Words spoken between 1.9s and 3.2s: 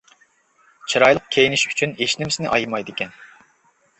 ھېچنېمىسىنى ئايىمايدىكەن.